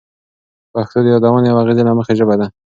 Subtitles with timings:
[0.73, 2.47] پښتو د یادونې او اغیزې له مخې ژبه ده.